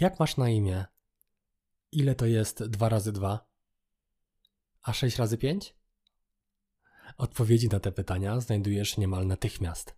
[0.00, 0.84] Jak masz na imię?
[1.92, 3.48] Ile to jest 2 razy 2?
[4.82, 5.76] A 6 razy 5?
[7.16, 9.96] Odpowiedzi na te pytania znajdujesz niemal natychmiast.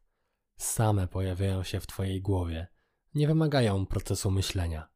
[0.56, 2.66] Same pojawiają się w Twojej głowie,
[3.14, 4.88] nie wymagają procesu myślenia.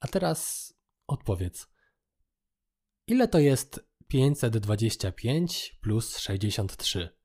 [0.00, 0.72] A teraz
[1.06, 1.68] odpowiedz.
[3.06, 7.16] Ile to jest 525 plus 63?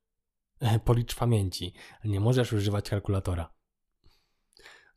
[0.85, 3.53] Policz pamięci, nie możesz używać kalkulatora.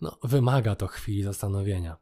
[0.01, 1.97] No, wymaga to chwili zastanowienia.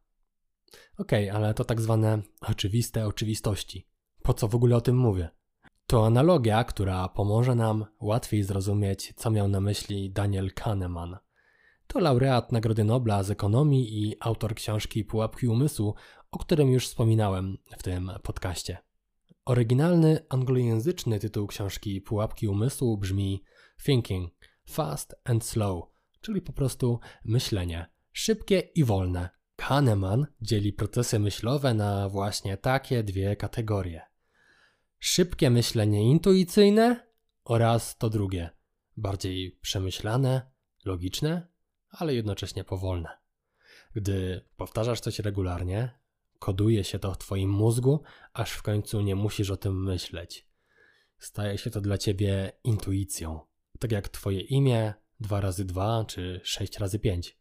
[0.98, 3.88] Okej, okay, ale to tak zwane oczywiste oczywistości.
[4.22, 5.28] Po co w ogóle o tym mówię?
[5.86, 11.16] To analogia, która pomoże nam łatwiej zrozumieć, co miał na myśli Daniel Kahneman.
[11.86, 15.94] To laureat Nagrody Nobla z ekonomii i autor książki Pułapki Umysłu,
[16.30, 18.78] o którym już wspominałem w tym podcaście.
[19.44, 23.44] Oryginalny anglojęzyczny tytuł książki Pułapki Umysłu brzmi
[23.84, 24.32] Thinking
[24.68, 25.84] Fast and Slow,
[26.26, 29.30] czyli po prostu myślenie szybkie i wolne.
[29.56, 34.02] Kahneman dzieli procesy myślowe na właśnie takie dwie kategorie.
[34.98, 37.06] Szybkie myślenie intuicyjne
[37.44, 38.50] oraz to drugie,
[38.96, 40.50] bardziej przemyślane,
[40.84, 41.48] logiczne,
[41.90, 43.08] ale jednocześnie powolne.
[43.94, 45.98] Gdy powtarzasz coś regularnie,
[46.38, 50.48] koduje się to w Twoim mózgu, aż w końcu nie musisz o tym myśleć.
[51.18, 53.40] Staje się to dla Ciebie intuicją,
[53.78, 57.38] tak jak Twoje imię 2 razy 2 czy 6 razy 5.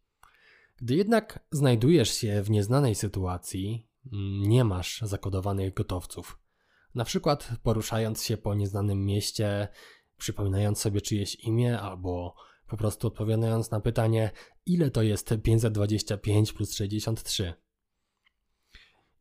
[0.76, 3.88] Gdy jednak znajdujesz się w nieznanej sytuacji,
[4.40, 6.38] nie masz zakodowanych gotowców.
[6.94, 9.68] Na przykład poruszając się po nieznanym mieście,
[10.16, 12.34] przypominając sobie czyjeś imię albo
[12.68, 14.30] po prostu odpowiadając na pytanie,
[14.66, 17.54] ile to jest 525 plus 63.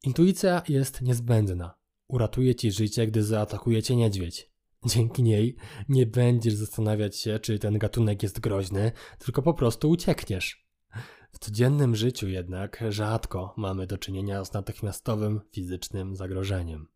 [0.04, 1.76] Intuicja jest niezbędna.
[2.08, 4.55] Uratuje ci życie, gdy zaatakuje cię niedźwiedź.
[4.86, 5.56] Dzięki niej
[5.90, 10.66] nie będziesz zastanawiać się, czy ten gatunek jest groźny, tylko po prostu uciekniesz.
[11.32, 16.88] W codziennym życiu jednak rzadko mamy do czynienia z natychmiastowym fizycznym zagrożeniem.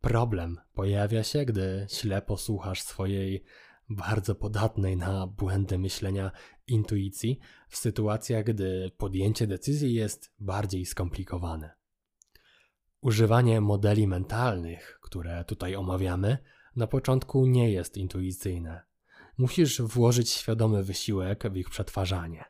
[0.00, 3.44] Problem pojawia się, gdy ślepo słuchasz swojej
[3.88, 6.30] bardzo podatnej na błędy myślenia
[6.66, 7.38] intuicji
[7.68, 11.70] w sytuacjach, gdy podjęcie decyzji jest bardziej skomplikowane.
[13.00, 16.38] Używanie modeli mentalnych, które tutaj omawiamy,
[16.76, 18.82] na początku nie jest intuicyjne.
[19.38, 22.44] Musisz włożyć świadomy wysiłek w ich przetwarzanie.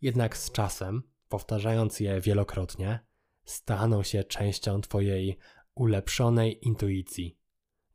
[0.00, 3.00] Jednak z czasem, powtarzając je wielokrotnie,
[3.44, 5.38] staną się częścią Twojej
[5.74, 7.38] ulepszonej intuicji.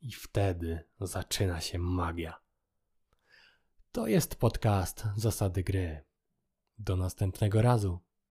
[0.00, 2.40] I wtedy zaczyna się magia.
[3.92, 6.04] To jest podcast Zasady Gry.
[6.78, 8.00] Do następnego razu.